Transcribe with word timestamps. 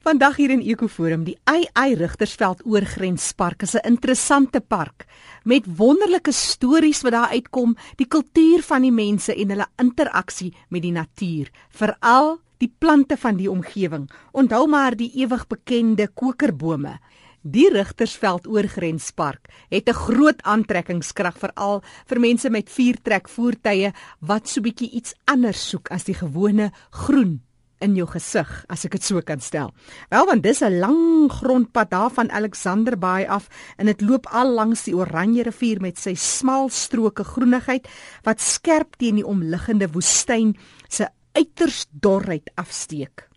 Vandag 0.00 0.38
hier 0.40 0.48
in 0.48 0.62
Ekoforum, 0.64 1.26
die 1.26 1.34
AI 1.44 1.92
Rigtersveld 2.00 2.62
Oorgrenspark 2.64 3.66
is 3.66 3.74
'n 3.76 3.84
interessante 3.84 4.60
park 4.60 5.04
met 5.44 5.66
wonderlike 5.76 6.32
stories 6.32 7.02
wat 7.02 7.12
daar 7.12 7.28
uitkom, 7.28 7.76
die 7.96 8.06
kultuur 8.06 8.62
van 8.62 8.82
die 8.82 8.92
mense 8.92 9.34
en 9.34 9.50
hulle 9.50 9.66
interaksie 9.76 10.54
met 10.70 10.82
die 10.82 10.92
natuur, 10.92 11.50
veral 11.68 12.40
die 12.58 12.72
plante 12.78 13.16
van 13.16 13.36
die 13.36 13.50
omgewing. 13.50 14.08
Onthou 14.32 14.66
maar 14.66 14.96
die 14.96 15.12
ewig 15.14 15.46
bekende 15.46 16.08
kokerbome. 16.08 16.98
Die 17.42 17.68
Rigtersveld 17.68 18.46
Oorgrenspark 18.46 19.48
het 19.68 19.88
'n 19.88 19.92
groot 19.92 20.42
aantrekkingskrag 20.42 21.38
veral 21.38 21.82
vir 22.06 22.20
mense 22.20 22.50
met 22.50 22.70
viertrek 22.70 23.28
voertuie 23.28 23.92
wat 24.20 24.48
so 24.48 24.60
bietjie 24.60 24.90
iets 24.90 25.14
anders 25.26 25.68
soek 25.68 25.90
as 25.90 26.04
die 26.04 26.14
gewone 26.14 26.72
groen 26.90 27.42
in 27.80 27.96
jou 27.96 28.06
gesig 28.06 28.48
as 28.68 28.84
ek 28.84 28.92
dit 28.98 29.04
so 29.04 29.20
kan 29.24 29.40
stel. 29.40 29.72
Wel 30.10 30.26
want 30.26 30.42
dis 30.42 30.62
'n 30.62 30.78
lang 30.78 31.30
grondpad 31.32 31.90
daar 31.90 32.10
van 32.10 32.30
Alexander 32.30 32.98
Bay 32.98 33.24
af 33.26 33.48
en 33.76 33.86
dit 33.86 34.00
loop 34.00 34.26
al 34.26 34.54
langs 34.54 34.84
die 34.84 34.94
Oranje 34.96 35.42
rivier 35.42 35.80
met 35.80 35.98
sy 35.98 36.14
smal 36.14 36.68
stroke 36.68 37.24
groenigheid 37.24 37.88
wat 38.22 38.40
skerp 38.40 38.96
teen 38.96 39.14
die 39.14 39.26
omliggende 39.26 39.88
woestyn 39.92 40.56
se 40.88 41.08
uiters 41.32 41.86
dorheid 41.90 42.50
afsteek. 42.54 43.28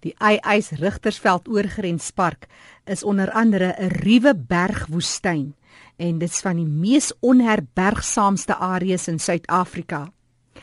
Die 0.00 0.14
Eyys 0.18 0.70
Rigtersveld 0.70 1.48
Oorgrenspark 1.48 2.46
is 2.86 3.02
onder 3.02 3.30
andere 3.30 3.74
'n 3.78 3.90
ruwe 4.02 4.34
bergwoestyn 4.34 5.54
en 5.96 6.18
dit's 6.18 6.40
van 6.40 6.56
die 6.56 6.66
mees 6.66 7.12
onherbergsaamste 7.20 8.56
areas 8.56 9.08
in 9.08 9.18
Suid-Afrika. 9.18 10.08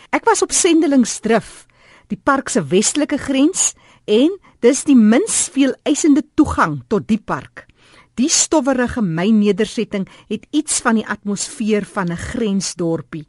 Ek 0.09 0.25
was 0.25 0.41
op 0.41 0.51
sendelingsdrif 0.51 1.66
die 2.07 2.19
park 2.23 2.49
se 2.49 2.63
westelike 2.63 3.17
grens 3.17 3.73
en 4.05 4.31
dis 4.63 4.83
die 4.87 4.95
minst 4.95 5.51
veel 5.55 5.75
eisende 5.83 6.23
toegang 6.35 6.81
tot 6.87 7.07
die 7.07 7.19
park. 7.19 7.65
Die 8.17 8.29
stowwerige 8.33 9.03
mynedersetting 9.05 10.07
het 10.29 10.47
iets 10.51 10.79
van 10.81 10.97
die 10.97 11.05
atmosfeer 11.05 11.85
van 11.85 12.11
'n 12.11 12.17
grensdorpie. 12.17 13.27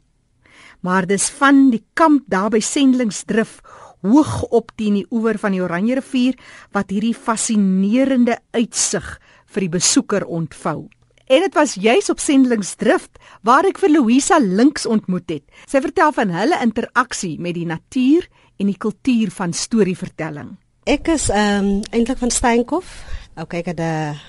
Maar 0.81 1.05
dis 1.05 1.29
van 1.29 1.69
die 1.69 1.83
kamp 1.93 2.23
daar 2.27 2.49
by 2.49 2.59
Sendlingsdrif 2.59 3.59
hoog 4.01 4.43
op 4.43 4.71
teen 4.75 4.93
die 4.93 5.07
oewer 5.11 5.37
van 5.37 5.51
die 5.51 5.61
Oranje 5.61 5.95
rivier 5.99 6.37
wat 6.71 6.89
hierdie 6.89 7.15
fascinerende 7.15 8.39
uitsig 8.51 9.19
vir 9.45 9.65
die 9.65 9.73
besoeker 9.75 10.25
ontvou. 10.25 10.89
En 11.29 11.43
dit 11.45 11.53
was 11.53 11.75
juis 11.77 12.09
op 12.09 12.19
Sendlingsdrift 12.19 13.19
waar 13.45 13.67
ek 13.69 13.77
vir 13.77 13.91
Louisa 13.93 14.39
Links 14.41 14.87
ontmoet 14.89 15.29
het. 15.29 15.43
Sy 15.69 15.81
vertel 15.83 16.11
van 16.15 16.31
hulle 16.33 16.57
interaksie 16.63 17.35
met 17.39 17.53
die 17.53 17.67
natuur 17.69 18.25
en 18.59 18.67
die 18.67 18.77
kultuur 18.77 19.31
van 19.31 19.53
storievertelling. 19.55 20.51
Ek 20.89 21.07
is 21.13 21.29
ehm 21.31 21.65
um, 21.65 21.79
eintlik 21.95 22.19
van 22.19 22.31
Steenkof. 22.33 22.91
OK, 23.39 23.53
ek 23.61 23.71
het 23.71 23.79
'n 23.79 24.19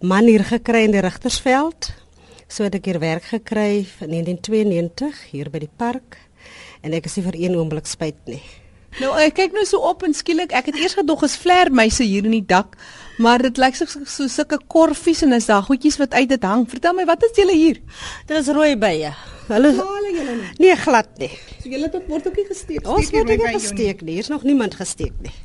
man 0.00 0.26
hier 0.26 0.44
gekry 0.44 0.84
in 0.84 0.92
die 0.92 1.00
Rigtersveld. 1.00 1.92
So 2.48 2.64
het 2.64 2.74
ek 2.74 2.84
hier 2.84 2.98
werk 2.98 3.24
gekry 3.24 3.86
in 4.00 4.10
1992 4.10 5.30
hier 5.30 5.50
by 5.50 5.58
die 5.58 5.74
park 5.76 6.18
en 6.82 6.92
ek 6.92 7.04
is 7.04 7.16
nie 7.16 7.24
vir 7.24 7.36
een 7.36 7.56
oomblik 7.56 7.86
spyt 7.86 8.20
nie. 8.26 8.42
Nou 8.98 9.12
ek 9.20 9.36
kyk 9.38 9.52
nou 9.54 9.64
so 9.68 9.82
op 9.86 10.02
en 10.02 10.14
skielik 10.16 10.52
ek 10.56 10.70
het 10.72 10.78
eers 10.80 10.96
gedog 10.98 11.22
is 11.26 11.36
vlermuise 11.38 12.06
hier 12.08 12.24
in 12.24 12.34
die 12.34 12.46
dak, 12.46 12.76
maar 13.22 13.42
dit 13.44 13.58
lyk 13.60 13.76
so 13.78 13.86
so 13.86 14.28
sulke 14.32 14.58
korfies 14.66 15.22
en 15.22 15.36
is 15.36 15.46
daar 15.46 15.62
goedjies 15.66 15.98
wat 16.00 16.16
uit 16.16 16.28
dit 16.28 16.46
hang. 16.48 16.64
Vertel 16.70 16.96
my 16.96 17.04
wat 17.08 17.22
is 17.28 17.36
julle 17.36 17.54
hier? 17.54 17.82
Dit 18.26 18.36
is 18.40 18.48
rooi 18.54 18.74
bye. 18.80 19.12
Hulle 19.48 19.74
Haal 19.76 20.08
julle 20.12 20.34
nie? 20.40 20.48
Nee, 20.64 20.76
glad 20.76 21.12
nie. 21.20 21.30
So 21.62 21.68
julle 21.72 21.90
tot 21.92 22.08
word 22.08 22.26
ook 22.28 22.40
nie 22.40 22.48
gesteek. 22.48 22.88
Ons 22.88 23.12
word 23.14 23.30
nie 23.32 23.52
gesteek 23.54 24.02
nie. 24.02 24.18
Hier's 24.18 24.32
nog 24.32 24.42
niemand 24.48 24.74
gesteek 24.80 25.14
nie. 25.24 25.36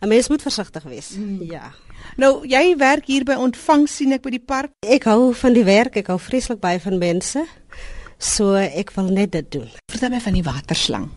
'n 0.00 0.08
Mens 0.08 0.28
moet 0.28 0.42
versigtig 0.42 0.82
wees. 0.82 1.10
Mm. 1.16 1.42
Ja. 1.50 1.72
Nou, 2.16 2.46
jy 2.48 2.76
werk 2.76 3.06
hier 3.06 3.24
by 3.24 3.36
ontvang 3.38 3.88
sien 3.88 4.12
ek 4.12 4.22
by 4.22 4.30
die 4.30 4.44
park. 4.44 4.72
Ek 4.86 5.04
hou 5.04 5.32
van 5.34 5.52
die 5.56 5.64
werk. 5.64 5.96
Ek 5.96 6.06
hou 6.12 6.18
vreeslik 6.18 6.60
baie 6.60 6.80
van 6.80 6.98
mense. 6.98 7.46
So 8.18 8.54
ek 8.54 8.92
wil 8.96 9.12
net 9.12 9.32
dit 9.32 9.50
doen. 9.52 9.68
Vertel 9.92 10.10
my 10.10 10.20
van 10.20 10.36
die 10.36 10.44
waterslang. 10.44 11.10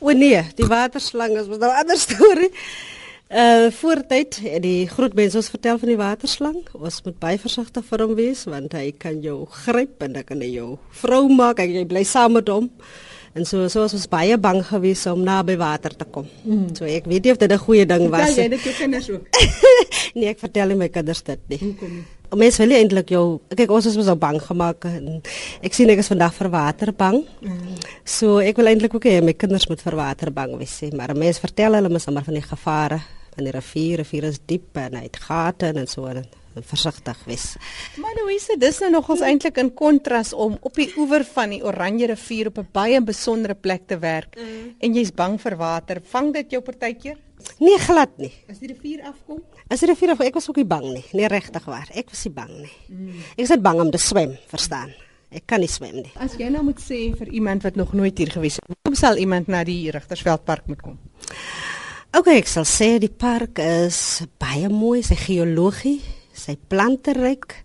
O 0.00 0.10
nee, 0.10 0.42
die 0.58 0.66
waterslang 0.66 1.36
is 1.38 1.46
'n 1.46 1.58
nou 1.58 1.70
ander 1.70 1.98
storie. 2.06 2.50
Uh 3.32 3.70
voortyd 3.72 4.40
die 4.60 4.88
groot 4.88 5.14
mense 5.14 5.36
ons 5.40 5.48
vertel 5.48 5.78
van 5.78 5.88
die 5.88 5.96
waterslang. 5.96 6.58
Ons 6.76 7.00
moet 7.04 7.18
baie 7.18 7.38
versigtig 7.38 7.84
vir 7.84 8.04
hom 8.04 8.14
wees 8.14 8.44
want 8.44 8.72
hy 8.76 8.92
kan 8.92 9.22
jou 9.24 9.46
gryp 9.64 10.02
en 10.02 10.12
dan 10.12 10.24
kan 10.24 10.40
hy 10.40 10.50
jou 10.52 10.76
vrou 10.90 11.28
maak 11.32 11.58
en 11.64 11.72
jy 11.72 11.86
bly 11.88 12.04
saam 12.04 12.36
met 12.36 12.48
hom. 12.48 12.68
En 13.32 13.46
so 13.48 13.68
so 13.72 13.80
was 13.80 13.94
ons 13.96 14.08
baie 14.08 14.36
bang 14.36 14.60
geweest 14.60 15.06
om 15.08 15.22
naby 15.24 15.56
water 15.56 15.96
te 15.96 16.04
kom. 16.04 16.28
Mm. 16.44 16.74
So 16.76 16.84
ek 16.84 17.08
weet 17.08 17.24
nie 17.24 17.32
of 17.32 17.38
dit 17.38 17.52
'n 17.52 17.58
goeie 17.58 17.86
ding 17.86 18.10
was 18.10 18.36
nie. 18.36 18.36
Ja, 18.36 18.42
jy 18.42 18.50
het 18.50 18.64
jou 18.64 18.74
kinders 18.74 19.10
ook. 19.10 19.24
nee, 20.14 20.28
ek 20.28 20.38
vertel 20.38 20.68
nie 20.68 20.76
my 20.76 20.88
kinders 20.88 21.22
dit 21.22 21.40
nie. 21.48 21.58
Hoekom? 21.58 22.04
Mens 22.32 22.56
wil 22.56 22.72
eintlik 22.72 23.10
jou 23.12 23.24
kyk 23.52 23.72
ons 23.76 23.86
is 23.90 23.96
so 23.96 24.16
bang 24.16 24.38
gemaak 24.40 24.86
en 24.88 25.18
ek 25.60 25.74
sien 25.76 25.90
ek 25.92 26.00
is 26.00 26.08
vandag 26.08 26.32
vir 26.38 26.48
water 26.52 26.92
bang. 26.96 27.18
Mm. 27.44 27.80
So 28.08 28.38
ek 28.40 28.56
wil 28.60 28.70
eintlik 28.72 28.94
ook 28.96 29.08
hê 29.10 29.18
my 29.24 29.34
kinders 29.36 29.68
moet 29.68 29.84
vir 29.84 29.98
water 29.98 30.32
bang 30.32 30.54
wees, 30.56 30.78
maar 30.96 31.12
mense 31.18 31.42
vertel 31.44 31.76
hulle 31.76 31.92
mos 31.92 32.08
maar 32.08 32.24
van 32.24 32.38
die 32.38 32.46
gevare 32.46 33.02
in 33.36 33.48
die 33.48 33.52
rivier, 33.52 34.00
rivier 34.02 34.28
is 34.28 34.40
diep 34.48 34.76
en 34.80 34.96
hy 34.98 35.06
het 35.06 35.20
gate 35.20 35.72
en 35.72 35.88
so 35.88 36.08
en 36.08 36.24
versigtig 36.60 37.18
wees. 37.26 37.56
Maar 37.96 38.14
Louise, 38.20 38.56
dis 38.58 38.80
nou 38.84 38.90
nogals 38.90 39.24
eintlik 39.24 39.58
in 39.62 39.72
kontras 39.74 40.32
om 40.32 40.56
op 40.60 40.74
die 40.78 40.90
oewer 40.96 41.24
van 41.24 41.54
die 41.54 41.62
Oranje 41.64 42.06
rivier 42.12 42.52
op 42.52 42.58
'n 42.58 42.68
baie 42.72 43.00
besondere 43.00 43.54
plek 43.54 43.86
te 43.86 43.98
werk 43.98 44.36
mm. 44.36 44.74
en 44.78 44.94
jy's 44.94 45.12
bang 45.12 45.40
vir 45.40 45.56
water. 45.56 46.02
Vang 46.04 46.32
dit 46.32 46.50
jou 46.50 46.62
partykeer? 46.62 47.16
Nee, 47.58 47.78
glad 47.78 48.18
nie. 48.18 48.32
As 48.50 48.58
die 48.58 48.68
rivier 48.68 49.02
afkom? 49.02 49.40
As 49.68 49.80
die 49.80 49.88
rivier 49.88 50.10
afkom, 50.10 50.26
ek 50.26 50.34
was 50.34 50.48
ook 50.48 50.56
nie 50.56 50.68
bang 50.68 50.86
nie. 50.92 51.04
Nee, 51.12 51.26
regtig 51.26 51.64
waar. 51.64 51.88
Ek 51.94 52.10
was 52.10 52.24
nie 52.24 52.34
bang 52.34 52.52
nie. 52.60 52.76
Mm. 52.88 53.24
Ek 53.36 53.42
is 53.46 53.48
net 53.48 53.62
bang 53.62 53.80
om 53.80 53.90
te 53.90 53.98
swem, 53.98 54.36
verstaan? 54.46 54.92
Ek 55.32 55.46
kan 55.48 55.62
nie 55.64 55.70
swem 55.70 56.02
nie. 56.02 56.12
As 56.20 56.36
jy 56.36 56.50
nou 56.52 56.62
moet 56.66 56.80
sê 56.82 57.16
vir 57.16 57.30
iemand 57.32 57.64
wat 57.64 57.78
nog 57.80 57.94
nooit 57.96 58.18
hier 58.18 58.30
gewees 58.34 58.58
het, 58.60 58.76
hoe 58.88 58.96
sal 58.98 59.16
iemand 59.16 59.48
na 59.48 59.62
die 59.64 59.90
Rigtersveldpark 59.90 60.66
moet 60.68 60.82
kom? 60.84 60.98
Okay, 62.12 62.36
ek 62.42 62.50
sal 62.50 62.66
sê 62.68 62.98
die 63.00 63.08
park 63.08 63.56
is 63.64 64.26
baie 64.42 64.68
mooi, 64.68 65.00
sy 65.00 65.16
geologie, 65.16 66.02
sy 66.32 66.56
plante 66.68 67.14
ryk. 67.16 67.56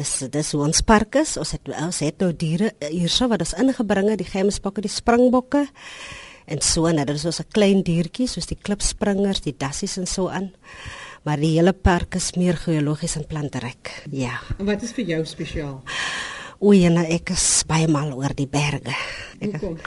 Dis 0.00 0.14
dis 0.32 0.52
hoe 0.54 0.62
ons 0.64 0.82
park 0.86 1.20
is. 1.20 1.36
Ons 1.40 1.54
het 1.56 1.68
ons 1.68 2.02
het 2.02 2.22
nou 2.22 2.32
diere 2.32 2.72
hierso 2.88 3.28
wat 3.28 3.44
ons 3.44 3.54
ingebring 3.60 4.10
het, 4.10 4.20
die 4.22 4.28
gemsbokke, 4.28 4.84
die 4.84 4.92
springbokke. 4.92 5.66
En 6.50 6.60
so 6.64 6.90
net, 6.90 7.06
dit 7.06 7.16
is 7.16 7.22
so 7.22 7.42
'n 7.42 7.52
klein 7.52 7.82
diertjie 7.82 8.26
soos 8.26 8.46
die 8.46 8.58
klipspringers, 8.58 9.40
die 9.40 9.54
dassies 9.56 9.96
en 9.98 10.06
so 10.06 10.28
aan. 10.28 10.52
Maar 11.22 11.38
die 11.38 11.54
hele 11.58 11.72
park 11.72 12.14
is 12.14 12.32
meer 12.34 12.56
geologies 12.56 13.16
en 13.16 13.26
plante 13.26 13.58
ryk. 13.58 14.08
Ja. 14.10 14.40
En 14.58 14.66
wat 14.66 14.82
is 14.82 14.92
vir 14.92 15.04
jou 15.04 15.24
spesiaal? 15.24 15.82
O, 16.58 16.72
ja, 16.72 16.88
nou, 16.88 17.04
ek 17.06 17.30
is 17.30 17.64
baie 17.66 17.88
mal 17.88 18.12
oor 18.12 18.34
die 18.34 18.46
berge. 18.46 18.94
Ek, 19.40 19.50
Hoekom? 19.50 19.78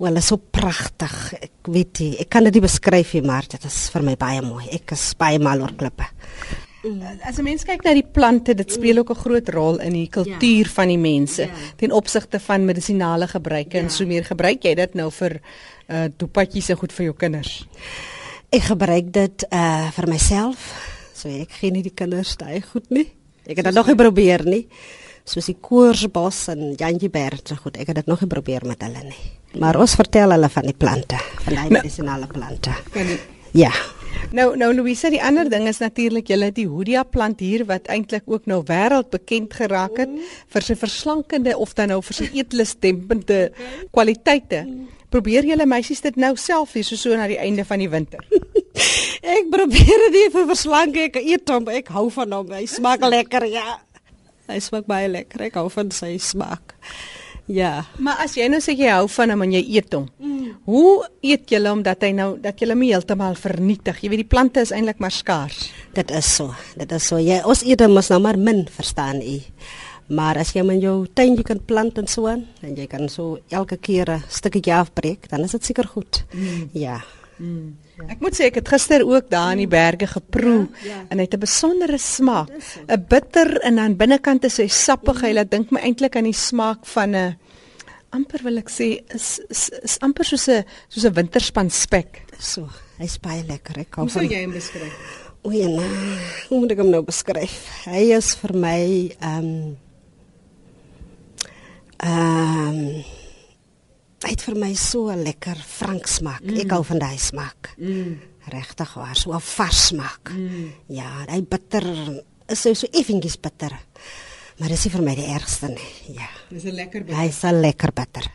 Wel, 0.00 0.16
is 0.16 0.30
so 0.30 0.36
pragtig. 0.38 1.14
Ek 1.34 1.68
weet 1.68 1.98
nie, 2.00 2.10
ek 2.22 2.30
kan 2.32 2.46
dit 2.46 2.54
nie 2.56 2.62
beskryf 2.64 3.12
nie, 3.12 3.22
maar 3.22 3.44
dit 3.50 3.64
is 3.64 3.78
vir 3.92 4.02
my 4.02 4.14
baie 4.16 4.40
mooi. 4.40 4.64
Ek 4.72 4.94
is 4.96 5.14
baie 5.20 5.38
mal 5.38 5.60
oor 5.60 5.74
klippe. 5.76 6.06
As 7.28 7.36
'n 7.36 7.44
mens 7.44 7.64
kyk 7.64 7.82
na 7.84 7.92
die 7.92 8.06
plante, 8.06 8.54
dit 8.54 8.72
speel 8.72 8.98
ook 8.98 9.10
'n 9.10 9.22
groot 9.22 9.48
rol 9.48 9.80
in 9.80 9.92
die 9.92 10.08
kultuur 10.08 10.66
ja. 10.66 10.72
van 10.72 10.88
die 10.88 10.98
mense 10.98 11.42
ja. 11.42 11.52
ten 11.76 11.92
opsigte 11.92 12.40
van 12.40 12.64
medisinale 12.64 13.28
gebruike 13.28 13.76
ja. 13.76 13.82
en 13.82 13.90
so 13.90 14.06
meer. 14.06 14.24
Gebruik 14.24 14.62
jy 14.64 14.74
dit 14.74 14.94
nou 14.94 15.10
vir 15.10 15.40
uh 15.88 16.04
toepatjies 16.16 16.68
en 16.70 16.76
goed 16.76 16.92
vir 16.92 17.04
jou 17.04 17.14
kinders? 17.16 17.68
Ek 18.50 18.62
gebruik 18.62 19.12
dit 19.12 19.44
uh 19.52 19.90
vir 19.90 20.08
myself. 20.08 20.72
So 21.14 21.28
ek 21.28 21.52
gee 21.60 21.70
nie 21.70 21.82
die 21.82 21.94
kinders 21.94 22.36
daai 22.36 22.62
goed 22.62 22.88
nie. 22.90 23.12
Ek 23.46 23.56
het 23.56 23.64
dit 23.64 23.74
nog 23.74 23.86
nie 23.86 23.96
probeer 23.96 24.44
nie. 24.44 24.66
Soos 25.24 25.46
die 25.46 25.58
koorsbos 25.60 26.48
en 26.48 26.74
Jantjieberg, 26.78 27.42
so 27.44 27.56
goed. 27.56 27.76
Ek 27.76 27.86
het 27.86 27.96
dit 27.96 28.06
nog 28.06 28.20
nie 28.20 28.28
probeer 28.28 28.64
met 28.66 28.80
hulle 28.82 29.04
nie. 29.04 29.24
Maar 29.60 29.76
ons 29.76 29.94
vertel 29.94 30.30
hulle 30.30 30.48
van 30.48 30.62
die 30.62 30.74
plante, 30.74 31.18
van 31.44 31.54
die 31.54 31.60
nou, 31.60 31.70
medisinale 31.70 32.26
plante. 32.26 32.70
Ja. 33.52 33.72
Nou 34.32 34.52
nou 34.56 34.70
Louise, 34.74 35.10
die 35.10 35.22
ander 35.22 35.48
ding 35.50 35.66
is 35.68 35.80
natuurlik 35.82 36.28
julle 36.30 36.50
die 36.54 36.66
Hoodia 36.70 37.02
plant 37.04 37.40
hier 37.42 37.64
wat 37.68 37.88
eintlik 37.90 38.28
ook 38.30 38.46
nou 38.50 38.60
wêreldbekend 38.68 39.56
geraak 39.58 39.98
het 39.98 40.12
mm. 40.12 40.30
vir 40.54 40.66
sy 40.66 40.76
verslankende 40.78 41.56
of 41.58 41.74
dan 41.78 41.90
nou 41.94 42.00
vir 42.06 42.20
sy 42.20 42.30
eetlustempende 42.38 43.40
okay. 43.50 43.82
kwaliteite. 43.90 44.64
Probeer 45.10 45.48
julle 45.48 45.66
meisies 45.66 46.04
dit 46.04 46.18
nou 46.20 46.36
self 46.38 46.76
hier 46.78 46.86
so 46.86 46.98
so 47.00 47.16
na 47.18 47.26
die 47.30 47.40
einde 47.42 47.66
van 47.66 47.82
die 47.82 47.90
winter. 47.90 48.22
ek 49.36 49.50
probeer 49.50 50.06
dit 50.14 50.34
vir 50.34 50.50
verslank 50.52 50.98
ek 51.08 51.18
eet 51.24 51.50
hom, 51.50 51.66
ek 51.72 51.90
hou 51.96 52.06
van 52.14 52.38
hom. 52.38 52.52
Hy 52.54 52.66
smaak 52.70 53.02
lekker, 53.06 53.48
ja. 53.50 53.80
Hy 54.50 54.58
smaak 54.62 54.86
baie 54.90 55.10
lekker. 55.10 55.48
Ek 55.50 55.58
hou 55.58 55.68
van 55.70 55.90
sy 55.94 56.16
smaak. 56.22 56.76
Ja. 57.50 57.84
Maar 57.98 58.22
as 58.24 58.36
jy 58.38 58.46
nou 58.50 58.60
sê 58.62 58.76
jy 58.78 58.90
hou 58.94 59.08
van 59.10 59.32
hom 59.34 59.42
en 59.46 59.54
jy 59.56 59.62
eet 59.74 59.94
hom. 59.96 60.06
Mm. 60.22 60.52
Hoe 60.70 61.08
eet 61.26 61.50
jy 61.50 61.60
hom 61.66 61.82
dat 61.82 62.04
hy 62.06 62.12
nou 62.14 62.30
dat 62.42 62.60
jy 62.62 62.68
hom 62.70 62.84
heeltemal 62.86 63.34
vernietig? 63.38 63.98
Jy 64.02 64.12
weet 64.12 64.22
die 64.22 64.30
plante 64.36 64.62
is 64.62 64.70
eintlik 64.74 65.02
maar 65.02 65.14
skaars. 65.14 65.70
Dit 65.96 66.12
is 66.14 66.30
so. 66.36 66.54
Dit 66.78 66.92
is 66.94 67.06
so. 67.10 67.18
Jy 67.18 67.40
ons 67.42 67.64
eet 67.66 67.82
hom 67.82 67.96
mos 67.98 68.10
nou 68.12 68.20
maar 68.22 68.38
min, 68.38 68.66
verstaan 68.70 69.22
u? 69.22 69.38
Maar 70.14 70.40
as 70.42 70.54
jy 70.54 70.62
met 70.66 70.82
jou 70.82 71.04
tuin 71.14 71.36
jy 71.38 71.46
kan 71.46 71.62
plant 71.66 71.98
en 72.02 72.10
so 72.10 72.26
aan 72.30 72.46
en 72.66 72.74
jy 72.78 72.86
kan 72.90 73.08
so 73.10 73.38
elke 73.50 73.78
keer 73.78 74.10
'n 74.10 74.22
stukkie 74.28 74.74
afbreek, 74.74 75.28
dan 75.30 75.44
is 75.44 75.52
dit 75.52 75.64
seker 75.64 75.86
goed. 75.86 76.24
Mm. 76.32 76.70
Ja. 76.72 77.00
Mm. 77.40 77.76
Ek 78.12 78.20
moet 78.20 78.36
sê 78.36 78.50
ek 78.50 78.58
het 78.60 78.68
gister 78.68 79.02
ook 79.06 79.30
daar 79.32 79.54
in 79.54 79.62
die 79.62 79.70
berge 79.70 80.06
geproe 80.10 80.66
ja, 80.84 80.88
ja. 80.90 80.98
en 81.08 81.20
hy 81.20 81.24
het 81.24 81.34
'n 81.36 81.40
besondere 81.40 81.98
smaak. 81.98 82.50
'n 82.86 83.04
Bitter 83.08 83.60
en 83.64 83.78
aan 83.78 83.96
binnekant 83.96 84.44
is 84.44 84.58
hy 84.60 84.68
sappig. 84.68 85.22
Hy 85.24 85.32
laat 85.32 85.50
dink 85.50 85.70
my 85.70 85.80
eintlik 85.80 86.16
aan 86.16 86.28
die 86.28 86.36
smaak 86.36 86.84
van 86.86 87.16
'n 87.16 87.36
amper 88.10 88.42
wil 88.42 88.58
ek 88.58 88.68
sê 88.68 89.00
is 89.14 89.40
is, 89.48 89.70
is 89.82 89.98
amper 90.00 90.24
soos 90.24 90.48
'n 90.48 90.64
soos 90.88 91.04
'n 91.04 91.14
winterspan 91.14 91.70
spek. 91.70 92.22
So, 92.38 92.68
hy's 92.98 93.18
baie 93.18 93.42
lekker. 93.46 93.78
Ek 93.78 93.90
kan 93.90 94.04
Hoe 94.04 94.10
sou 94.10 94.22
jy 94.22 94.42
hom 94.44 94.52
beskryf? 94.52 94.92
O 95.42 95.50
ja, 95.50 95.66
nee. 95.66 96.18
hoe 96.48 96.58
moet 96.60 96.70
ek 96.72 96.78
hom 96.78 96.90
nou 96.90 97.02
beskryf? 97.02 97.84
Hy 97.86 98.12
is 98.12 98.34
vir 98.34 98.52
my 98.56 99.16
ehm 99.20 99.38
um, 99.38 99.76
ehm 101.96 102.68
um, 102.68 103.19
Hy 104.20 104.34
het 104.34 104.42
vir 104.44 104.56
my 104.60 104.74
so 104.76 105.08
lekker 105.16 105.56
frank 105.64 106.08
smaak. 106.10 106.42
Mm. 106.44 106.58
Ek 106.60 106.72
hou 106.74 106.82
van 106.84 106.98
daai 107.00 107.16
smaak. 107.20 107.70
Mm. 107.80 108.18
Regtig 108.52 108.90
waar, 108.94 109.16
so 109.16 109.32
'n 109.32 109.40
vars 109.40 109.86
smaak. 109.86 110.32
Mm. 110.32 110.72
Ja, 110.88 111.24
hy 111.28 111.40
bitter 111.40 111.84
is 112.48 112.60
so 112.60 112.74
so 112.74 112.86
effentjies 112.92 113.40
bitter. 113.40 113.72
Maar 114.58 114.68
dis 114.68 114.84
nie 114.84 114.92
vir 114.92 115.02
my 115.02 115.14
die 115.14 115.32
ergste 115.32 115.68
nie. 115.68 116.16
Ja. 116.18 116.28
Dis 116.50 116.64
'n 116.64 116.74
lekker 116.74 117.04
bitter. 117.04 117.22
Hy's 117.22 117.44
'n 117.44 117.60
lekker 117.60 117.92
bitter. 117.92 118.26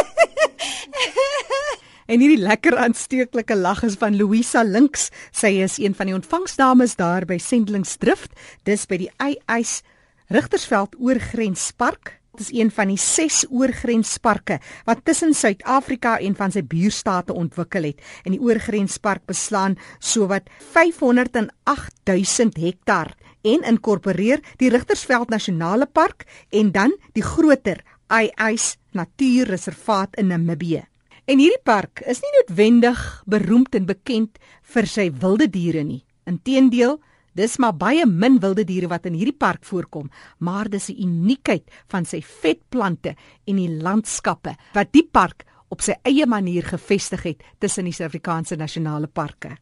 en 2.10 2.20
hierdie 2.20 2.42
lekker 2.42 2.76
aansteeklike 2.76 3.56
lag 3.56 3.82
is 3.82 3.94
van 3.94 4.16
Louisa 4.16 4.62
Links. 4.62 5.10
Sy 5.32 5.62
is 5.62 5.78
een 5.78 5.94
van 5.94 6.06
die 6.06 6.14
ontvangsdames 6.14 6.94
daar 6.94 7.24
by 7.24 7.38
Sendlingsdrift. 7.38 8.30
Dis 8.62 8.86
by 8.86 8.96
die 8.96 9.10
Eyys 9.18 9.82
Rigtersveld 10.28 10.94
oorgrenspark 11.00 12.19
is 12.38 12.52
een 12.52 12.70
van 12.70 12.88
die 12.92 12.98
6 12.98 13.46
oorgrensparke 13.50 14.60
wat 14.84 15.04
tussen 15.04 15.34
Suid-Afrika 15.34 16.18
en 16.18 16.36
van 16.38 16.50
sy 16.54 16.62
buurstate 16.62 17.32
ontwikkel 17.34 17.82
het. 17.90 17.98
En 18.24 18.32
die 18.36 18.40
oorgrenspark 18.40 19.26
beslaan 19.26 19.78
sowat 19.98 20.42
508000 20.72 22.56
hektar 22.56 23.14
en 23.42 23.64
inkorporeer 23.66 24.40
die 24.60 24.70
Rigtersveld 24.70 25.28
Nasionale 25.30 25.86
Park 25.86 26.26
en 26.50 26.72
dan 26.72 26.96
die 27.16 27.24
groter 27.24 27.82
Eyys 28.10 28.76
Natuurreservaat 28.92 30.16
in 30.18 30.26
Namibië. 30.26 30.84
En 31.30 31.38
hierdie 31.38 31.62
park 31.62 32.00
is 32.10 32.18
nie 32.24 32.32
noodwendig 32.38 33.22
beroemd 33.30 33.74
en 33.78 33.86
bekend 33.86 34.38
vir 34.74 34.86
sy 34.90 35.10
wilde 35.22 35.46
diere 35.50 35.84
nie. 35.86 36.02
Inteendeel, 36.26 36.98
Dis 37.32 37.58
maar 37.62 37.76
baie 37.76 38.06
min 38.06 38.40
wilde 38.42 38.64
diere 38.66 38.88
wat 38.90 39.06
in 39.06 39.14
hierdie 39.14 39.36
park 39.36 39.64
voorkom, 39.64 40.10
maar 40.38 40.68
dis 40.68 40.90
'n 40.90 41.02
uniekheid 41.02 41.70
van 41.88 42.04
sy 42.04 42.22
vetplante 42.22 43.14
en 43.46 43.56
die 43.56 43.82
landskappe 43.82 44.56
wat 44.74 44.92
die 44.92 45.08
park 45.12 45.44
op 45.68 45.80
sy 45.80 45.94
eie 46.02 46.26
manier 46.26 46.62
gevestig 46.62 47.22
het 47.22 47.42
tussen 47.58 47.84
die 47.84 47.92
Suid-Afrikaanse 47.92 48.56
nasionale 48.56 49.06
parke. 49.06 49.56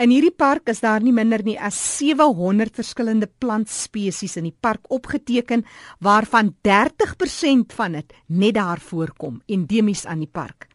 In 0.00 0.08
hierdie 0.08 0.32
park 0.32 0.70
is 0.72 0.80
daar 0.80 1.02
nie 1.04 1.12
minder 1.12 1.42
nie 1.44 1.58
as 1.60 1.76
700 1.98 2.72
verskillende 2.74 3.26
plantspesies 3.26 4.38
in 4.40 4.44
die 4.48 4.56
park 4.60 4.88
opgeteken 4.88 5.66
waarvan 6.00 6.54
30% 6.64 7.74
van 7.76 7.92
dit 7.92 8.14
net 8.26 8.54
daar 8.54 8.80
voorkom 8.80 9.42
endemies 9.46 10.06
aan 10.06 10.24
die 10.24 10.32
park. 10.32 10.69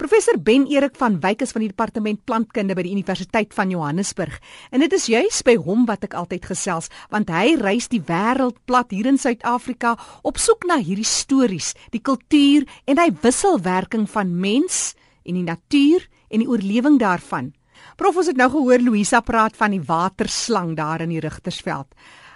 Professor 0.00 0.38
Ben 0.38 0.66
Erik 0.66 0.96
van 0.96 1.18
Wyk 1.20 1.42
is 1.42 1.52
van 1.52 1.64
die 1.64 1.68
departement 1.68 2.24
plantkunde 2.24 2.74
by 2.74 2.84
die 2.86 2.92
Universiteit 2.94 3.54
van 3.54 3.70
Johannesburg. 3.70 4.38
En 4.70 4.80
dit 4.80 4.92
is 4.96 5.08
juis 5.12 5.42
by 5.44 5.56
hom 5.60 5.86
wat 5.88 6.04
ek 6.06 6.14
altyd 6.14 6.46
gesels, 6.52 6.88
want 7.10 7.30
hy 7.30 7.56
reis 7.60 7.90
die 7.92 8.02
wêreld 8.08 8.56
plat 8.66 8.90
hier 8.94 9.06
in 9.10 9.18
Suid-Afrika 9.20 9.96
op 10.22 10.38
soek 10.40 10.64
na 10.70 10.78
hierdie 10.80 11.08
stories, 11.08 11.74
die 11.92 12.00
kultuur 12.00 12.64
en 12.86 12.98
hy 13.02 13.10
wisselwerking 13.22 14.08
van 14.10 14.32
mens 14.40 14.94
en 15.24 15.36
die 15.36 15.46
natuur 15.46 16.06
en 16.30 16.44
die 16.44 16.48
oorlewing 16.48 16.98
daarvan. 17.00 17.52
Prof, 17.96 18.16
ons 18.22 18.30
het 18.30 18.38
nou 18.38 18.48
gehoor 18.52 18.80
Louisa 18.80 19.20
praat 19.24 19.56
van 19.56 19.74
die 19.74 19.82
waterslang 19.84 20.76
daar 20.78 21.04
in 21.04 21.12
die 21.12 21.20
Rigtersveld. 21.20 21.92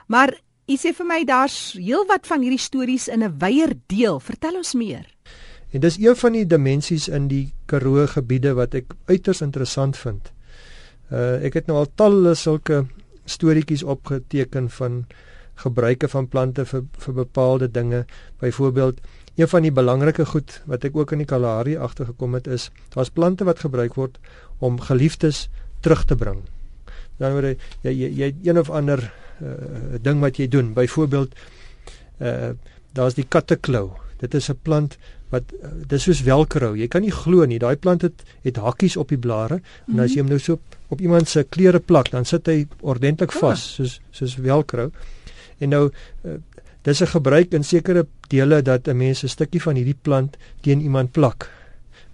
Maar 0.09 0.35
u 0.69 0.77
sê 0.81 0.93
vir 0.97 1.09
my 1.09 1.23
daar's 1.29 1.75
heelwat 1.77 2.27
van 2.29 2.45
hierdie 2.45 2.61
stories 2.61 3.09
in 3.09 3.23
'n 3.23 3.39
wyeer 3.39 3.75
deel. 3.87 4.21
Vertel 4.21 4.57
ons 4.57 4.75
meer. 4.75 5.14
En 5.75 5.83
dis 5.83 5.99
een 5.99 6.17
van 6.17 6.37
die 6.37 6.47
dimensies 6.47 7.09
in 7.11 7.27
die 7.29 7.49
Karoo 7.67 8.07
gebiede 8.07 8.53
wat 8.55 8.77
ek 8.79 8.95
uiters 9.11 9.43
interessant 9.43 9.99
vind. 9.99 10.31
Uh 11.11 11.43
ek 11.49 11.59
het 11.59 11.67
nou 11.67 11.81
al 11.81 11.91
talle 11.99 12.35
sulke 12.39 12.85
storieetjies 13.27 13.83
opgeteken 13.83 14.69
van 14.71 15.03
gebruike 15.65 16.09
van 16.13 16.29
plante 16.31 16.65
vir 16.71 16.85
vir 17.07 17.17
bepaalde 17.17 17.69
dinge. 17.71 18.05
Byvoorbeeld, 18.39 19.01
een 19.35 19.51
van 19.51 19.67
die 19.67 19.75
belangrike 19.75 20.27
goed 20.31 20.61
wat 20.71 20.87
ek 20.87 20.97
ook 20.97 21.13
in 21.13 21.25
die 21.25 21.31
Kalahari 21.31 21.75
agtergekom 21.77 22.39
het 22.39 22.47
is, 22.47 22.71
daar's 22.95 23.11
plante 23.11 23.45
wat 23.45 23.65
gebruik 23.67 23.99
word 23.99 24.19
om 24.59 24.79
geliefdes 24.81 25.49
terug 25.81 26.05
te 26.05 26.17
bring. 26.17 26.45
Dan 27.19 27.35
word 27.35 27.59
jy 27.83 27.91
jy 27.91 28.13
jy 28.21 28.31
een 28.47 28.59
of 28.63 28.71
ander 28.71 29.03
uh 29.43 29.99
ding 29.99 30.23
wat 30.23 30.39
jy 30.39 30.47
doen. 30.49 30.71
Byvoorbeeld, 30.75 31.35
uh 32.23 32.55
daar's 32.95 33.19
die 33.19 33.27
katteklou. 33.27 33.91
Dit 34.23 34.35
is 34.35 34.49
'n 34.51 34.59
plant 34.63 34.99
wat 35.33 35.53
uh, 35.53 35.71
dis 35.89 36.03
soos 36.03 36.21
velcro. 36.23 36.75
Jy 36.77 36.89
kan 36.89 37.03
nie 37.03 37.13
glo 37.13 37.45
nie, 37.45 37.59
daai 37.59 37.77
plant 37.77 38.03
het 38.03 38.25
het 38.43 38.57
hakkies 38.57 38.97
op 38.97 39.09
die 39.09 39.19
blare 39.19 39.57
mm 39.57 39.63
-hmm. 39.63 39.99
en 39.99 40.05
as 40.05 40.15
jy 40.15 40.21
hom 40.21 40.29
nou 40.29 40.39
so 40.39 40.53
op, 40.53 40.77
op 40.89 41.01
iemand 41.01 41.29
se 41.29 41.45
klere 41.49 41.81
plak, 41.81 42.11
dan 42.11 42.25
sit 42.25 42.47
hy 42.47 42.67
ordentlik 42.81 43.31
ah. 43.31 43.41
vas 43.41 43.65
oh. 43.65 43.75
soos 43.77 44.01
soos 44.11 44.35
velcro. 44.35 44.91
En 45.59 45.69
nou 45.69 45.91
uh, 46.25 46.33
dis 46.83 47.01
'n 47.01 47.07
gebruik 47.07 47.53
in 47.53 47.65
sekere 47.65 48.07
dele 48.29 48.63
dat 48.63 48.89
'n 48.89 48.97
mens 48.97 49.23
'n 49.23 49.29
stukkie 49.29 49.63
van 49.63 49.75
hierdie 49.75 49.99
plant 50.03 50.37
teen 50.61 50.81
iemand 50.81 51.11
plak 51.11 51.51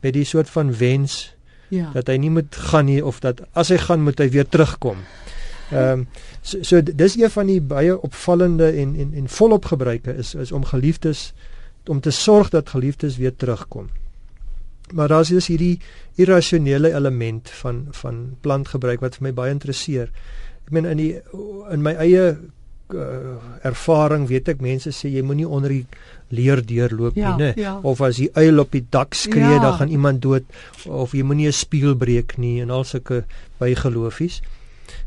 met 0.01 0.13
die 0.13 0.25
soort 0.25 0.51
van 0.51 0.77
wens 0.77 1.35
ja. 1.69 1.91
dat 1.93 2.07
hy 2.07 2.17
nie 2.17 2.31
moet 2.31 2.57
gaan 2.57 2.85
nie 2.85 3.05
of 3.05 3.21
dat 3.21 3.41
as 3.53 3.69
hy 3.69 3.79
gaan 3.79 4.03
moet 4.03 4.19
hy 4.19 4.29
weer 4.31 4.49
terugkom. 4.49 4.97
Ehm 5.71 6.01
um, 6.01 6.07
so, 6.43 6.63
so 6.63 6.83
dis 6.83 7.17
een 7.17 7.31
van 7.31 7.47
die 7.47 7.61
baie 7.61 7.95
opvallende 8.01 8.71
en 8.71 8.97
en 8.97 9.13
en 9.15 9.29
volop 9.29 9.65
gebruike 9.65 10.17
is 10.17 10.35
is 10.35 10.53
om 10.53 10.65
geliefdes 10.65 11.33
om 11.89 12.01
te 12.01 12.11
sorg 12.11 12.49
dat 12.49 12.69
geliefdes 12.69 13.17
weer 13.17 13.37
terugkom. 13.37 13.89
Maar 14.93 15.09
daar's 15.09 15.31
is 15.31 15.47
hierdie 15.47 15.79
irrasionele 16.15 16.95
element 16.95 17.51
van 17.51 17.87
van 17.91 18.37
plantgebruik 18.41 19.01
wat 19.01 19.19
vir 19.19 19.29
my 19.29 19.33
baie 19.35 19.53
interesseer. 19.55 20.11
Ek 20.67 20.73
meen 20.75 20.89
in 20.91 20.99
die 20.99 21.13
in 21.71 21.83
my 21.83 21.95
eie 22.03 22.25
uh, 22.95 23.37
ervaring 23.63 24.27
weet 24.29 24.51
ek 24.55 24.63
mense 24.65 24.93
sê 24.95 25.11
jy 25.13 25.23
moenie 25.27 25.49
onder 25.49 25.71
die 25.71 25.85
leer 26.35 26.63
deurloop 26.67 27.17
ja, 27.19 27.35
nie, 27.39 27.53
ja. 27.59 27.77
of 27.83 28.03
as 28.07 28.21
die 28.23 28.31
uil 28.35 28.63
op 28.63 28.71
die 28.75 28.85
dak 28.91 29.15
skree 29.19 29.57
ja. 29.57 29.63
dan 29.63 29.79
gaan 29.79 29.95
iemand 29.95 30.23
dood 30.23 30.47
of 30.87 31.15
jy 31.15 31.23
moenie 31.27 31.49
'n 31.51 31.57
spieël 31.57 31.97
breek 31.99 32.37
nie 32.39 32.61
en 32.63 32.71
al 32.71 32.85
sulke 32.85 33.25
bygeloofies. 33.59 34.41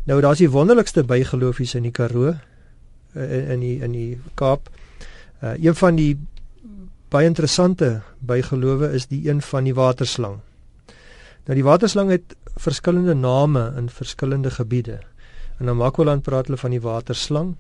Nou 0.07 0.21
daar's 0.21 0.39
die 0.39 0.51
wonderlikste 0.51 1.03
bygeloofies 1.03 1.75
in 1.75 1.83
die 1.83 1.95
Karoo 1.95 2.33
uh, 3.15 3.51
in 3.53 3.59
die 3.59 3.79
in 3.81 3.91
die 3.91 4.17
Kaap. 4.35 4.69
Uh, 5.43 5.55
een 5.59 5.75
van 5.75 5.95
die 5.95 6.17
baie 7.13 7.29
interessante 7.29 8.01
bygelowe 8.25 8.89
is 8.97 9.07
die 9.11 9.27
een 9.29 9.41
van 9.45 9.67
die 9.67 9.75
waterslang. 9.77 10.39
Nou 11.45 11.57
die 11.57 11.65
waterslang 11.65 12.09
het 12.13 12.35
verskillende 12.55 13.13
name 13.13 13.73
in 13.77 13.89
verskillende 13.89 14.51
gebiede. 14.51 14.99
In 15.59 15.69
Namakwaland 15.69 16.23
praat 16.23 16.49
hulle 16.49 16.57
van 16.57 16.73
die 16.73 16.81
waterslang. 16.81 17.53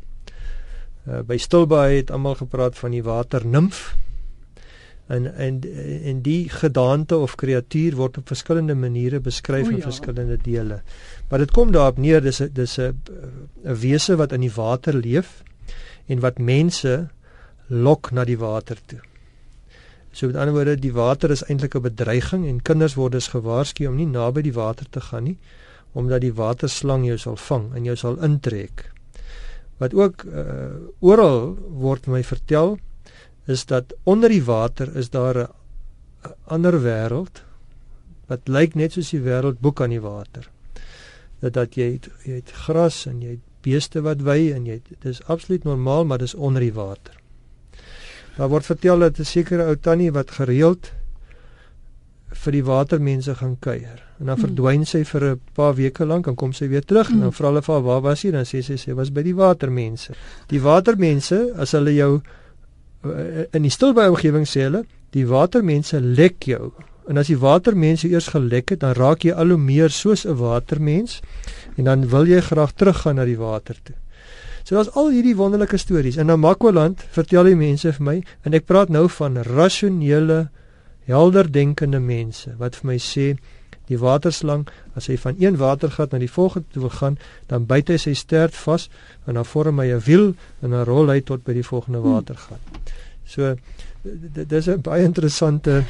Uh, 1.03 1.19
by 1.27 1.37
Stilbaai 1.37 1.99
het 1.99 2.11
almal 2.11 2.39
gepraat 2.39 2.79
van 2.79 2.95
die 2.95 3.03
waternimf. 3.03 3.95
En 5.11 5.27
en 5.35 5.59
en 6.03 6.21
die 6.23 6.49
gedaante 6.49 7.17
of 7.17 7.35
kreatuur 7.35 7.95
word 7.99 8.17
op 8.17 8.27
verskillende 8.31 8.75
maniere 8.75 9.19
beskryf 9.19 9.69
in 9.69 9.81
ja. 9.81 9.83
verskillende 9.83 10.37
dele. 10.41 10.81
Maar 11.29 11.43
dit 11.43 11.51
kom 11.51 11.71
daarop 11.71 11.97
neer 11.97 12.21
dis 12.21 12.41
'n 12.41 12.49
dis 12.53 12.77
'n 12.79 12.95
'n 13.63 13.75
wese 13.75 14.15
wat 14.15 14.31
in 14.31 14.41
die 14.41 14.53
water 14.55 14.93
leef 14.93 15.43
en 16.07 16.19
wat 16.19 16.37
mense 16.37 17.09
lok 17.67 18.11
na 18.11 18.23
die 18.23 18.37
water 18.37 18.77
toe. 18.85 19.01
So 20.13 20.29
met 20.29 20.35
ander 20.37 20.53
woorde, 20.53 20.75
die 20.77 20.93
water 20.93 21.31
is 21.33 21.41
eintlik 21.49 21.75
'n 21.75 21.81
bedreiging 21.81 22.45
en 22.45 22.61
kinders 22.61 22.93
word 22.93 23.11
dus 23.11 23.27
gewaarsku 23.33 23.87
om 23.87 23.95
nie 23.95 24.05
naby 24.05 24.41
die 24.41 24.53
water 24.53 24.85
te 24.89 25.01
gaan 25.01 25.23
nie, 25.23 25.37
omdat 25.93 26.21
die 26.21 26.33
waterslang 26.33 27.05
jou 27.05 27.17
sal 27.17 27.35
vang 27.35 27.73
en 27.75 27.83
jou 27.83 27.95
sal 27.95 28.19
intrek. 28.21 28.91
Wat 29.77 29.93
ook 29.93 30.23
uh, 30.23 30.43
oral 30.99 31.57
word 31.69 32.07
my 32.07 32.23
vertel 32.23 32.77
is 33.47 33.65
dat 33.65 33.93
onder 34.03 34.29
die 34.29 34.43
water 34.43 34.95
is 34.95 35.09
daar 35.09 35.37
'n 35.37 35.49
ander 36.45 36.77
wêreld 36.83 37.41
wat 38.27 38.47
lyk 38.47 38.75
net 38.75 38.91
soos 38.91 39.09
die 39.09 39.21
wêreld 39.21 39.59
bo 39.59 39.71
kan 39.71 39.89
die 39.89 40.01
water. 40.01 40.49
Dat 41.39 41.53
dat 41.53 41.75
jy 41.75 41.91
het, 41.91 42.09
jy 42.23 42.35
het 42.35 42.51
gras 42.51 43.05
en 43.05 43.21
jy 43.21 43.29
het 43.29 43.45
beeste 43.61 44.01
wat 44.01 44.21
wy 44.21 44.51
en 44.53 44.65
jy 44.65 44.81
dis 44.99 45.23
absoluut 45.25 45.63
normaal, 45.63 46.05
maar 46.05 46.17
dis 46.17 46.35
onder 46.35 46.61
die 46.61 46.73
water. 46.73 47.22
Daar 48.37 48.49
word 48.49 48.65
vertel 48.65 48.99
dat 48.99 49.19
'n 49.19 49.25
sekere 49.25 49.65
ou 49.65 49.75
tannie 49.75 50.11
wat 50.11 50.31
gereeld 50.31 50.91
vir 52.33 52.51
die 52.51 52.63
watermense 52.63 53.35
gaan 53.35 53.57
kuier. 53.59 54.01
En 54.19 54.25
dan 54.25 54.37
hmm. 54.37 54.45
verdwyn 54.45 54.85
sy 54.85 55.03
vir 55.03 55.23
'n 55.23 55.39
paar 55.53 55.75
weke 55.75 56.05
lank 56.05 56.27
en 56.27 56.35
kom 56.35 56.53
sy 56.53 56.67
weer 56.67 56.85
terug 56.85 57.09
en 57.09 57.19
dan 57.19 57.29
hmm. 57.29 57.37
vra 57.37 57.47
hulle 57.47 57.61
vir 57.61 57.73
haar 57.73 57.83
waar 57.83 58.01
was 58.01 58.19
sy? 58.19 58.31
Dan 58.31 58.45
sê 58.45 58.61
sy 58.61 58.77
sy 58.77 58.93
was 58.93 59.11
by 59.11 59.21
die 59.21 59.35
watermense. 59.35 60.13
Die 60.47 60.61
watermense, 60.61 61.53
as 61.55 61.71
hulle 61.71 61.93
jou 61.93 62.21
eh, 63.03 63.45
in 63.53 63.61
die 63.61 63.69
stilbye 63.69 64.09
omgewing 64.09 64.45
sê 64.45 64.61
hulle, 64.61 64.85
die 65.11 65.27
watermense 65.27 65.99
lek 65.99 66.43
jou 66.43 66.73
En 67.11 67.19
as 67.19 67.27
die 67.27 67.39
watermens 67.39 68.05
eers 68.07 68.29
gelek 68.31 68.71
het, 68.71 68.79
dan 68.83 68.95
raak 68.95 69.25
jy 69.27 69.33
al 69.35 69.51
hoe 69.51 69.59
meer 69.59 69.91
soos 69.91 70.25
'n 70.25 70.37
watermens 70.39 71.19
en 71.75 71.83
dan 71.83 72.07
wil 72.09 72.27
jy 72.27 72.39
graag 72.41 72.71
teruggaan 72.73 73.15
na 73.15 73.25
die 73.25 73.37
water 73.37 73.75
toe. 73.83 73.95
So 74.63 74.75
daar's 74.75 74.93
al 74.95 75.09
hierdie 75.11 75.35
wonderlike 75.35 75.77
stories. 75.77 76.17
In 76.17 76.29
Namakwaland 76.31 77.03
vertel 77.11 77.51
die 77.51 77.59
mense 77.59 77.91
vir 77.93 78.05
my 78.07 78.17
en 78.47 78.55
ek 78.55 78.67
praat 78.69 78.89
nou 78.93 79.09
van 79.11 79.41
rasionele, 79.43 80.47
helder 81.03 81.49
denkende 81.51 81.99
mense 81.99 82.53
wat 82.61 82.79
vir 82.79 82.93
my 82.93 82.97
sê 83.01 83.33
die 83.89 83.99
waterslang 83.99 84.63
as 84.95 85.09
hy 85.11 85.17
van 85.19 85.35
een 85.41 85.57
watergat 85.59 86.13
na 86.13 86.19
die 86.21 86.31
volgende 86.31 86.71
toe 86.71 86.85
wil 86.85 86.93
gaan, 86.95 87.17
dan 87.51 87.67
byt 87.67 87.91
hy 87.91 87.97
sy 87.99 88.13
stert 88.15 88.55
vas 88.55 88.87
en 89.27 89.35
dan 89.35 89.45
vorm 89.45 89.81
hy 89.83 89.91
'n 89.91 90.03
wiel 90.07 90.27
en 90.61 90.71
dan 90.71 90.85
rol 90.87 91.11
hy 91.11 91.19
tot 91.21 91.43
by 91.43 91.53
die 91.53 91.67
volgende 91.67 91.99
hmm. 91.99 92.13
watergat. 92.13 92.61
So 93.25 93.55
dis 94.03 94.67
'n 94.67 94.81
baie 94.81 95.03
interessante 95.03 95.83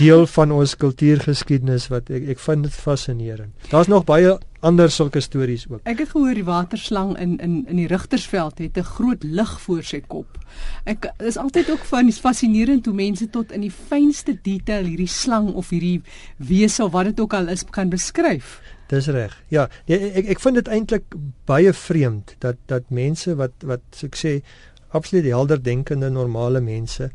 deel 0.00 0.26
van 0.26 0.52
ons 0.56 0.76
kultuurgeskiedenis 0.80 1.88
wat 1.92 2.08
ek 2.12 2.28
ek 2.34 2.40
vind 2.40 2.64
dit 2.66 2.76
fascinerend. 2.76 3.52
Daar's 3.68 3.90
nog 3.90 4.06
baie 4.08 4.38
ander 4.64 4.90
sulke 4.92 5.20
stories 5.24 5.66
ook. 5.68 5.80
Ek 5.88 6.00
het 6.02 6.12
gehoor 6.12 6.36
die 6.36 6.46
waterslang 6.46 7.12
in 7.20 7.36
in 7.38 7.60
in 7.68 7.80
die 7.80 7.88
Rigtersveld 7.90 8.58
het 8.58 8.78
'n 8.78 8.88
groot 8.96 9.22
lig 9.24 9.60
voor 9.60 9.82
sy 9.82 10.00
kop. 10.00 10.38
Ek 10.84 11.12
is 11.18 11.36
altyd 11.36 11.70
ook 11.70 11.84
van 11.92 12.12
fascinerend 12.12 12.86
hoe 12.86 12.94
mense 12.94 13.30
tot 13.30 13.52
in 13.52 13.60
die 13.60 13.74
fynste 13.88 14.38
detail 14.42 14.84
hierdie 14.84 15.08
slang 15.08 15.52
of 15.54 15.70
hierdie 15.70 16.02
wese 16.36 16.84
of 16.84 16.92
wat 16.92 17.04
dit 17.04 17.20
ook 17.20 17.34
al 17.34 17.48
is 17.48 17.64
kan 17.64 17.88
beskryf. 17.88 18.60
Dis 18.88 19.06
reg. 19.06 19.42
Ja, 19.48 19.68
nee, 19.86 20.10
ek 20.10 20.26
ek 20.26 20.40
vind 20.40 20.54
dit 20.54 20.68
eintlik 20.68 21.04
baie 21.44 21.72
vreemd 21.72 22.36
dat 22.38 22.56
dat 22.66 22.90
mense 22.90 23.34
wat 23.34 23.52
wat 23.62 23.80
so 23.90 24.06
ek 24.06 24.16
sê 24.16 24.42
absoluut 24.88 25.24
helder 25.24 25.62
denkende 25.62 26.10
normale 26.10 26.60
mense 26.60 27.10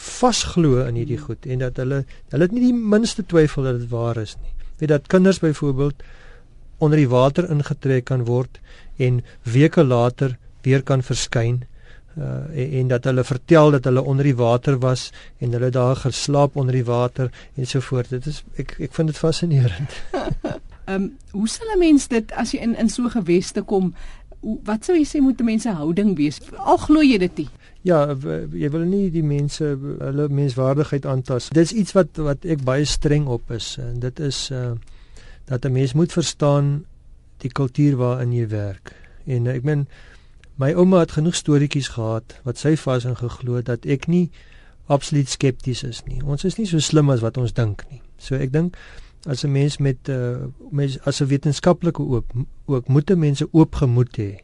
vasglo 0.00 0.80
in 0.86 0.96
hierdie 0.96 1.20
goed 1.20 1.46
en 1.46 1.60
dat 1.64 1.76
hulle 1.82 2.04
hulle 2.32 2.46
het 2.46 2.54
nie 2.56 2.70
die 2.70 2.76
minste 2.94 3.24
twyfel 3.26 3.68
dat 3.68 3.80
dit 3.82 3.90
waar 3.92 4.20
is 4.20 4.36
nie. 4.40 4.52
Weet 4.80 4.92
dat 4.94 5.10
kinders 5.12 5.40
byvoorbeeld 5.42 6.04
onder 6.78 6.98
die 6.98 7.08
water 7.08 7.50
ingetrek 7.52 8.06
kan 8.08 8.24
word 8.24 8.60
en 8.96 9.20
weke 9.44 9.84
later 9.84 10.38
weer 10.64 10.82
kan 10.82 11.04
verskyn 11.04 11.64
uh 12.16 12.40
en, 12.52 12.72
en 12.80 12.88
dat 12.88 13.04
hulle 13.04 13.24
vertel 13.24 13.70
dat 13.76 13.84
hulle 13.84 14.02
onder 14.02 14.24
die 14.24 14.36
water 14.36 14.78
was 14.78 15.10
en 15.38 15.52
hulle 15.52 15.70
daar 15.70 15.96
geslaap 15.96 16.56
onder 16.56 16.74
die 16.74 16.84
water 16.84 17.30
en 17.54 17.66
so 17.66 17.80
voort. 17.80 18.10
Dit 18.10 18.26
is 18.26 18.42
ek 18.56 18.74
ek 18.78 18.96
vind 18.96 19.12
dit 19.12 19.18
fascinerend. 19.18 19.94
Ehm 20.90 21.02
um, 21.02 21.16
hoe 21.30 21.48
sal 21.48 21.70
'n 21.74 21.78
mens 21.78 22.08
dit 22.08 22.32
as 22.32 22.52
jy 22.52 22.58
in 22.60 22.74
in 22.76 22.88
so 22.88 23.08
geweste 23.08 23.62
kom 23.62 23.94
hoe, 24.40 24.58
wat 24.64 24.84
sou 24.84 24.96
jy 24.96 25.04
sê 25.04 25.20
moet 25.20 25.42
mense 25.44 25.70
houding 25.70 26.16
wees? 26.16 26.40
Al 26.56 26.76
glo 26.76 27.02
jy 27.02 27.18
dit 27.18 27.36
nie. 27.44 27.48
Ja, 27.82 28.02
jy 28.52 28.68
wil 28.74 28.84
nie 28.84 29.06
die 29.12 29.24
mense 29.24 29.72
hulle 29.80 30.28
menswaardigheid 30.28 31.06
aantas. 31.08 31.48
Dis 31.56 31.72
iets 31.72 31.94
wat 31.96 32.18
wat 32.20 32.44
ek 32.44 32.64
baie 32.66 32.84
streng 32.84 33.28
op 33.32 33.50
is 33.56 33.76
en 33.80 34.00
dit 34.04 34.20
is 34.20 34.48
uh 34.52 34.72
dat 35.50 35.64
'n 35.64 35.72
mens 35.72 35.92
moet 35.92 36.12
verstaan 36.12 36.84
die 37.42 37.50
kultuur 37.50 37.96
waarin 37.96 38.32
jy 38.32 38.48
werk. 38.48 38.92
En 39.26 39.46
uh, 39.46 39.54
ek 39.54 39.64
meen 39.64 39.88
my 40.56 40.72
ouma 40.72 41.00
het 41.00 41.16
genoeg 41.16 41.34
storieetjies 41.34 41.88
gehad 41.88 42.36
wat 42.44 42.58
sy 42.58 42.76
vas 42.76 43.04
in 43.04 43.16
geglo 43.16 43.62
dat 43.62 43.86
ek 43.86 44.06
nie 44.06 44.30
absoluut 44.86 45.28
skepties 45.28 45.82
is 45.82 46.02
nie. 46.04 46.22
Ons 46.22 46.44
is 46.44 46.56
nie 46.58 46.66
so 46.66 46.78
slim 46.78 47.10
as 47.10 47.20
wat 47.20 47.36
ons 47.36 47.52
dink 47.52 47.82
nie. 47.90 48.02
So 48.18 48.34
ek 48.34 48.52
dink 48.52 48.76
as 49.26 49.44
'n 49.44 49.52
mens 49.52 49.78
met 49.78 50.08
uh 50.08 50.36
mens 50.70 50.98
as 51.04 51.20
'n 51.20 51.26
wetenskaplike 51.26 52.02
oop 52.02 52.32
ook 52.66 52.88
moet 52.88 53.16
mense 53.16 53.48
oop 53.52 53.74
gemoed 53.74 54.16
hê. 54.18 54.38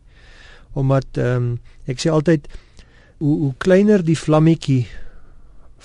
Omdat 0.73 1.07
ehm 1.12 1.37
um, 1.37 1.59
ek 1.87 2.00
sê 2.00 2.11
altyd 2.11 2.49
hoe 3.19 3.39
hoe 3.41 3.55
kleiner 3.59 4.05
die 4.05 4.19
vlammetjie 4.19 4.87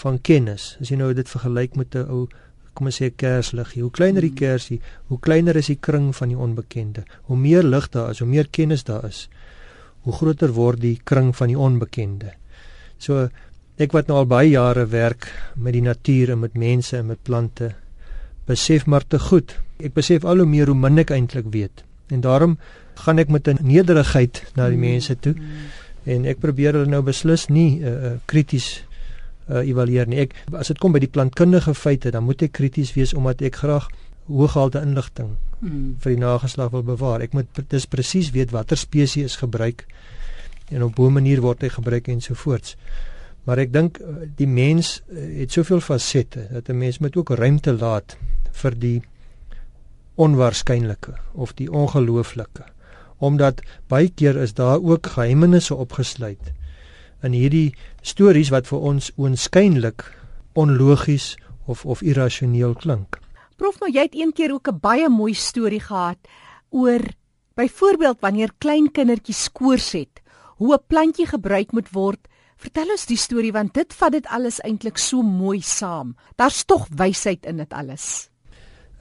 van 0.03 0.21
kennis, 0.21 0.75
as 0.81 0.89
jy 0.91 0.97
nou 0.97 1.13
dit 1.13 1.29
vergelyk 1.29 1.75
met 1.75 1.95
'n 1.95 2.07
ou 2.09 2.27
kom 2.73 2.87
ons 2.87 3.01
sê 3.01 3.11
kersliggie, 3.11 3.83
hoe 3.83 3.91
kleiner 3.91 4.21
die 4.21 4.31
hmm. 4.31 4.39
kersie, 4.39 4.79
hoe 5.11 5.19
kleiner 5.19 5.55
is 5.55 5.67
die 5.67 5.79
kring 5.79 6.11
van 6.15 6.31
die 6.31 6.37
onbekende. 6.37 7.03
Hoe 7.27 7.37
meer 7.37 7.63
lig 7.63 7.89
daar 7.89 8.11
is, 8.11 8.19
hoe 8.23 8.27
meer 8.27 8.47
kennis 8.47 8.83
daar 8.87 9.05
is, 9.05 9.27
hoe 10.01 10.13
groter 10.13 10.53
word 10.55 10.81
die 10.81 10.97
kring 11.03 11.35
van 11.35 11.51
die 11.51 11.59
onbekende. 11.59 12.33
So 12.97 13.29
ek 13.81 13.95
wat 13.97 14.07
nou 14.07 14.21
al 14.21 14.29
baie 14.29 14.49
jare 14.53 14.85
werk 14.85 15.27
met 15.55 15.73
die 15.73 15.81
natuur 15.81 16.31
en 16.31 16.39
met 16.39 16.53
mense 16.55 16.97
en 16.97 17.07
met 17.07 17.21
plante, 17.23 17.73
besef 18.47 18.85
maar 18.85 19.07
te 19.07 19.19
goed. 19.19 19.55
Ek 19.81 19.93
besef 19.93 20.25
al 20.25 20.43
hoe 20.43 20.49
meer 20.49 20.69
hoe 20.71 20.77
min 20.77 21.01
ek 21.01 21.11
eintlik 21.11 21.49
weet. 21.51 21.83
En 22.11 22.21
daarom 22.21 22.57
gaan 22.95 23.19
ek 23.19 23.29
met 23.29 23.47
'n 23.47 23.59
nederigheid 23.61 24.43
na 24.55 24.67
die 24.69 24.77
hmm. 24.77 24.89
mense 24.89 25.15
toe. 25.19 25.35
En 26.09 26.25
ek 26.25 26.39
probeer 26.41 26.73
hulle 26.73 26.89
nou 26.89 27.01
beslis 27.05 27.47
nie 27.49 27.81
uh, 27.85 28.15
krities 28.25 28.83
uh, 29.49 29.61
evalueer 29.61 30.09
nie. 30.09 30.23
Ek 30.25 30.33
as 30.57 30.71
dit 30.71 30.79
kom 30.81 30.95
by 30.95 31.01
die 31.03 31.11
plantkundige 31.11 31.75
feite, 31.77 32.11
dan 32.11 32.25
moet 32.25 32.41
ek 32.41 32.55
krities 32.57 32.95
wees 32.97 33.13
omdat 33.13 33.43
ek 33.45 33.61
graag 33.61 33.89
hoëgehalte 34.31 34.81
inligting 34.85 35.35
hmm. 35.59 35.95
vir 36.01 36.15
die 36.15 36.21
nageslag 36.21 36.71
wil 36.73 36.85
bewaar. 36.87 37.21
Ek 37.21 37.35
moet 37.37 37.63
dis 37.69 37.87
presies 37.89 38.31
weet 38.35 38.53
watter 38.55 38.79
spesies 38.79 39.33
is 39.33 39.39
gebruik 39.41 39.85
en 40.71 40.83
op 40.83 40.99
'n 40.99 41.13
manier 41.13 41.41
word 41.41 41.61
hy 41.61 41.69
gebruik 41.69 42.07
en 42.07 42.21
so 42.21 42.33
voorts. 42.33 42.77
Maar 43.43 43.65
ek 43.65 43.73
dink 43.73 43.99
die 44.37 44.47
mens 44.47 45.01
het 45.09 45.51
soveel 45.51 45.81
fasette 45.81 46.47
dat 46.51 46.69
'n 46.69 46.77
mens 46.77 46.99
moet 46.99 47.15
ook 47.15 47.29
ruimte 47.29 47.73
laat 47.73 48.17
vir 48.51 48.79
die 48.79 49.01
onwaarskynlike 50.15 51.13
of 51.33 51.53
die 51.53 51.71
ongelooflike 51.71 52.65
omdat 53.21 53.61
baie 53.87 54.09
keer 54.09 54.37
is 54.41 54.55
daar 54.57 54.81
ook 54.81 55.13
geheimenisse 55.13 55.75
opgesluit 55.75 56.51
in 57.21 57.37
hierdie 57.37 57.69
stories 58.01 58.49
wat 58.49 58.67
vir 58.69 58.81
ons 58.91 59.11
oënskynlik 59.21 60.07
onlogies 60.57 61.35
of 61.69 61.85
of 61.85 62.01
irrasioneel 62.01 62.73
klink. 62.73 63.19
Prof, 63.61 63.77
maar 63.79 63.93
jy 63.93 64.07
het 64.07 64.17
een 64.17 64.33
keer 64.33 64.53
ook 64.53 64.67
'n 64.67 64.79
baie 64.81 65.09
mooi 65.09 65.33
storie 65.33 65.79
gehad 65.79 66.17
oor 66.69 67.01
byvoorbeeld 67.55 68.19
wanneer 68.19 68.51
klein 68.57 68.91
kindertjies 68.91 69.43
skoors 69.43 69.91
het, 69.91 70.21
hoe 70.57 70.73
'n 70.73 70.83
plantjie 70.87 71.27
gebruik 71.27 71.71
moet 71.71 71.91
word. 71.91 72.27
Vertel 72.57 72.91
ons 72.91 73.05
die 73.05 73.17
storie 73.17 73.51
want 73.51 73.73
dit 73.73 73.93
vat 73.93 74.11
dit 74.11 74.25
alles 74.27 74.59
eintlik 74.61 74.97
so 74.97 75.21
mooi 75.21 75.61
saam. 75.61 76.15
Daar's 76.35 76.65
tog 76.65 76.87
wysheid 76.89 77.45
in 77.45 77.57
dit 77.57 77.73
alles. 77.73 78.29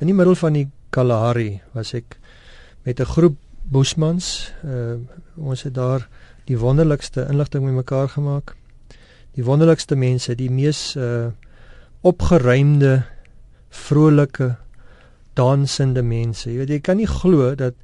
In 0.01 0.07
die 0.07 0.15
middel 0.15 0.35
van 0.35 0.53
die 0.53 0.69
Kalahari 0.91 1.61
was 1.73 1.95
ek 1.95 2.19
met 2.85 3.01
'n 3.01 3.05
groep 3.05 3.37
Bushmans. 3.71 4.53
Uh 4.65 4.99
ons 5.41 5.63
het 5.63 5.75
daar 5.75 6.09
die 6.45 6.59
wonderlikste 6.59 7.27
inligting 7.31 7.65
met 7.65 7.75
mekaar 7.75 8.09
gemaak. 8.09 8.57
Die 9.39 9.45
wonderlikste 9.45 9.97
mense, 9.97 10.35
die 10.35 10.51
mees 10.51 10.97
uh 10.97 11.31
opgeruimde, 12.01 13.03
vrolike, 13.69 14.57
dansende 15.37 16.03
mense. 16.03 16.49
Jy 16.51 16.57
weet 16.57 16.73
jy 16.75 16.81
kan 16.81 16.97
nie 16.97 17.09
glo 17.09 17.55
dat 17.55 17.77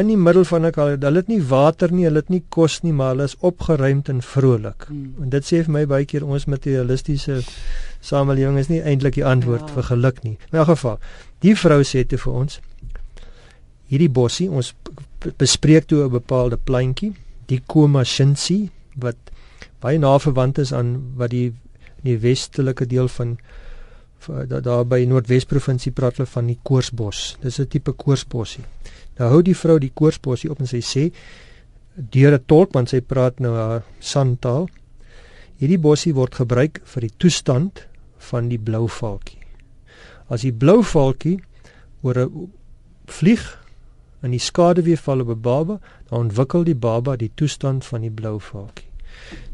in 0.00 0.08
die 0.08 0.16
middel 0.16 0.44
van 0.48 0.66
'n 0.66 0.72
hulle 0.74 1.16
het 1.20 1.28
nie 1.28 1.42
water 1.42 1.92
nie, 1.92 2.04
hulle 2.04 2.18
het 2.24 2.28
nie 2.28 2.44
kos 2.48 2.80
nie, 2.82 2.92
maar 2.92 3.12
hulle 3.12 3.24
is 3.24 3.36
opgeruimd 3.40 4.08
en 4.08 4.22
vrolik. 4.22 4.84
Hmm. 4.88 5.14
En 5.22 5.28
dit 5.28 5.44
sê 5.44 5.62
vir 5.64 5.70
my 5.70 5.86
baie 5.86 6.04
keer 6.04 6.24
ons 6.24 6.44
materialistiese 6.44 7.42
samelewing 8.00 8.58
is 8.58 8.68
nie 8.68 8.82
eintlik 8.82 9.14
die 9.14 9.24
antwoord 9.24 9.68
ja. 9.68 9.74
vir 9.74 9.82
geluk 9.82 10.22
nie. 10.22 10.38
In 10.50 10.58
elk 10.58 10.66
geval, 10.66 10.98
die 11.38 11.56
vrou 11.56 11.82
sê 11.82 12.06
te 12.06 12.18
vir 12.18 12.32
ons 12.32 12.60
hierdie 13.92 14.08
bossie 14.08 14.48
ons 14.50 14.72
bespreek 15.38 15.86
toe 15.86 16.04
'n 16.04 16.10
bepaalde 16.10 16.56
plantjie, 16.56 17.12
die 17.46 17.62
Komashinsi 17.66 18.70
wat 18.96 19.16
baie 19.80 19.98
na 19.98 20.18
verwant 20.18 20.58
is 20.58 20.72
aan 20.72 21.12
wat 21.16 21.30
die 21.30 21.52
die 22.02 22.18
westelike 22.18 22.86
deel 22.86 23.08
van 23.08 23.38
daar 24.26 24.62
da 24.62 24.84
by 24.84 25.04
Noordwes 25.06 25.44
provinsie 25.50 25.92
praat 25.92 26.16
hulle 26.16 26.30
van 26.30 26.46
die 26.46 26.58
koorsbos. 26.62 27.36
Dis 27.40 27.58
'n 27.58 27.66
tipe 27.66 27.92
koorsbossie. 27.92 28.64
Nou 29.18 29.30
hou 29.30 29.42
die 29.42 29.56
vrou 29.56 29.78
die 29.78 29.92
koorsbossie 29.94 30.50
op 30.50 30.60
en 30.60 30.66
sy 30.66 30.80
sê 30.80 31.12
deur 31.94 32.34
'n 32.34 32.44
tolk 32.46 32.72
want 32.72 32.88
sy 32.88 33.00
praat 33.00 33.40
nou 33.40 33.54
haar 33.54 33.82
santaal. 33.98 34.68
Hierdie 35.58 35.78
bossie 35.78 36.14
word 36.14 36.34
gebruik 36.34 36.80
vir 36.84 37.00
die 37.00 37.14
toestand 37.18 37.86
van 38.18 38.48
die 38.48 38.58
blou 38.58 38.88
valkie. 38.88 39.38
As 40.28 40.42
die 40.42 40.52
blou 40.52 40.82
valkie 40.82 41.40
oor 42.02 42.18
'n 42.18 42.52
vlieg 43.06 43.61
in 44.22 44.30
die 44.30 44.40
skaduwee 44.42 44.96
val 44.96 45.20
op 45.20 45.28
'n 45.28 45.40
baba, 45.40 45.78
dan 46.08 46.18
ontwikkel 46.18 46.64
die 46.64 46.74
baba 46.74 47.16
die 47.16 47.30
toestand 47.34 47.84
van 47.84 48.00
die 48.00 48.10
blou 48.10 48.40
valkie. 48.40 48.86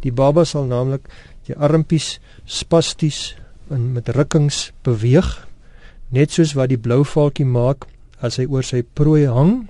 Die 0.00 0.12
baba 0.12 0.44
sal 0.44 0.64
naamlik 0.64 1.08
die 1.46 1.56
armpies 1.56 2.20
spasties 2.44 3.36
en 3.70 3.92
met 3.92 4.08
rukkings 4.08 4.72
beweeg, 4.82 5.48
net 6.08 6.30
soos 6.30 6.52
wat 6.52 6.68
die 6.68 6.78
blou 6.78 7.04
valkie 7.04 7.46
maak 7.46 7.86
as 8.20 8.36
hy 8.36 8.46
oor 8.46 8.62
sy 8.62 8.82
prooi 8.82 9.26
hang. 9.26 9.68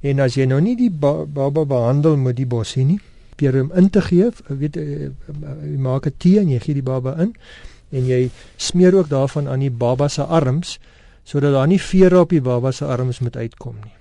En 0.00 0.20
as 0.20 0.34
jy 0.34 0.46
nou 0.46 0.60
nie 0.60 0.76
die 0.76 0.90
ba 0.90 1.24
baba 1.26 1.64
behandel 1.64 2.16
met 2.16 2.36
die 2.36 2.46
bossie 2.46 2.84
nie, 2.84 3.00
probeer 3.36 3.60
hom 3.60 3.72
in 3.78 3.90
te 3.90 4.02
gee, 4.02 4.30
weet 4.48 4.76
jy 4.76 5.10
maak 5.78 6.06
'n 6.06 6.14
tee 6.18 6.40
en 6.40 6.48
jy 6.48 6.58
gee 6.58 6.74
die 6.74 6.82
baba 6.82 7.14
in 7.22 7.34
en 7.90 8.06
jy 8.06 8.30
smeer 8.56 8.94
ook 8.94 9.08
daarvan 9.08 9.48
aan 9.48 9.60
die 9.60 9.70
baba 9.70 10.08
se 10.08 10.22
arms 10.22 10.78
sodat 11.28 11.52
daar 11.52 11.68
nie 11.68 11.80
vere 11.82 12.22
op 12.24 12.32
die 12.32 12.40
baba 12.40 12.72
se 12.72 12.86
arms 12.88 13.18
moet 13.20 13.36
uitkom 13.36 13.74
nie. 13.84 13.92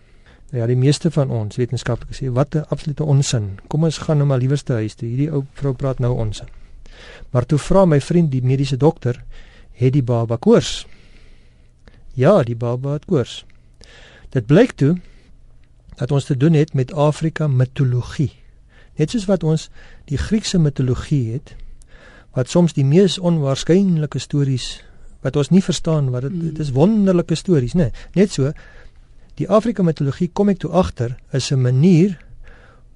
Nou 0.48 0.62
ja, 0.62 0.68
die 0.70 0.80
meeste 0.80 1.12
van 1.12 1.32
ons 1.34 1.58
wetenskaplikes 1.60 2.22
sê 2.22 2.30
wat 2.32 2.56
'n 2.56 2.66
absolute 2.70 3.04
onsin. 3.04 3.60
Kom 3.68 3.84
ons 3.84 3.98
gaan 3.98 4.18
nou 4.18 4.28
maar 4.28 4.40
liewerste 4.40 4.74
huis 4.74 4.96
toe. 4.96 5.08
Hierdie 5.08 5.32
ou 5.32 5.44
vrou 5.54 5.74
praat 5.74 6.00
nou 6.00 6.16
onsin. 6.16 6.48
Maar 7.30 7.46
toe 7.46 7.58
vra 7.58 7.86
my 7.86 8.02
vriend 8.02 8.32
die 8.32 8.42
mediese 8.42 8.78
dokter 8.78 9.24
het 9.72 9.94
die 9.94 10.04
baba 10.04 10.36
koors. 10.36 10.88
Ja, 12.14 12.44
die 12.44 12.56
baba 12.56 12.94
het 12.94 13.06
koors. 13.06 13.46
Dit 14.30 14.46
blyk 14.46 14.72
toe 14.72 14.98
dat 15.96 16.12
ons 16.12 16.26
te 16.26 16.38
doen 16.38 16.54
het 16.54 16.74
met 16.74 16.94
Afrika 16.94 17.48
mitologie. 17.48 18.32
Net 18.96 19.10
soos 19.10 19.26
wat 19.26 19.44
ons 19.44 19.70
die 20.06 20.18
Griekse 20.18 20.60
mitologie 20.60 21.34
het 21.34 21.56
wat 22.32 22.50
soms 22.50 22.74
die 22.74 22.86
mees 22.86 23.20
onwaarskynlike 23.20 24.20
stories 24.20 24.84
wat 25.22 25.36
ons 25.36 25.50
nie 25.50 25.64
verstaan 25.64 26.12
wat 26.14 26.28
dit 26.28 26.34
mm. 26.34 26.50
dit 26.50 26.60
is 26.60 26.74
wonderlike 26.76 27.36
stories, 27.36 27.74
nê. 27.74 27.90
Nee, 27.90 28.24
net 28.24 28.32
so 28.32 28.52
die 29.38 29.50
Afrika 29.50 29.84
mitologie 29.84 30.30
kom 30.34 30.50
ek 30.50 30.64
toe 30.64 30.72
agter 30.72 31.18
is 31.32 31.52
'n 31.52 31.62
manier 31.62 32.18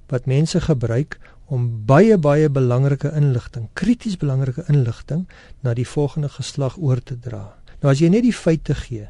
wat 0.09 0.25
mense 0.25 0.59
gebruik 0.61 1.19
om 1.45 1.85
baie 1.85 2.17
baie 2.17 2.49
belangrike 2.49 3.11
inligting, 3.15 3.67
krities 3.73 4.17
belangrike 4.17 4.63
inligting 4.67 5.27
na 5.61 5.73
die 5.73 5.87
volgende 5.87 6.29
geslag 6.29 6.77
oor 6.77 7.03
te 7.03 7.19
dra. 7.19 7.55
Nou 7.81 7.91
as 7.91 7.99
jy 7.99 8.09
net 8.09 8.23
die 8.23 8.35
feite 8.35 8.75
gee, 8.75 9.07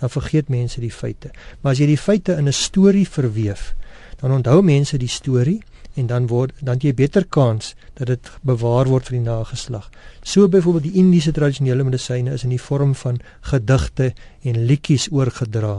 dan 0.00 0.10
vergeet 0.10 0.48
mense 0.48 0.80
die 0.80 0.92
feite. 0.92 1.30
Maar 1.60 1.72
as 1.72 1.78
jy 1.78 1.86
die 1.86 2.00
feite 2.00 2.36
in 2.36 2.48
'n 2.48 2.52
storie 2.52 3.08
verweef, 3.08 3.74
dan 4.20 4.32
onthou 4.32 4.62
mense 4.62 4.98
die 4.98 5.08
storie 5.08 5.62
en 5.96 6.06
dan 6.06 6.26
word 6.30 6.52
dan 6.60 6.80
jy 6.82 6.92
beter 6.94 7.24
kans 7.24 7.74
dat 7.96 8.10
dit 8.12 8.30
bewaar 8.46 8.88
word 8.90 9.08
vir 9.08 9.18
die 9.18 9.26
nageslag. 9.26 9.90
So 10.22 10.48
byvoorbeeld 10.48 10.88
die 10.90 10.98
Indiese 11.00 11.32
tradisionele 11.32 11.84
medisyne 11.84 12.34
is 12.36 12.44
in 12.44 12.52
die 12.52 12.60
vorm 12.60 12.94
van 12.94 13.20
gedigte 13.50 14.12
en 14.42 14.66
liedjies 14.68 15.08
oorgedra 15.12 15.76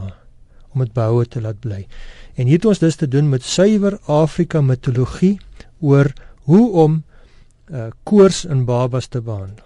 om 0.73 0.83
dit 0.83 0.93
behoue 0.93 1.25
te 1.25 1.41
laat 1.41 1.59
bly. 1.59 1.85
En 2.35 2.49
hier 2.49 2.59
het 2.59 2.65
ons 2.65 2.81
dus 2.81 2.95
te 2.95 3.07
doen 3.07 3.29
met 3.29 3.43
suiwer 3.43 3.99
Afrika 4.05 4.61
mitologie 4.61 5.37
oor 5.79 6.11
hoe 6.49 6.65
om 6.71 6.99
uh, 7.71 7.87
koors 8.03 8.45
in 8.45 8.65
babas 8.65 9.07
te 9.07 9.21
behandel. 9.21 9.65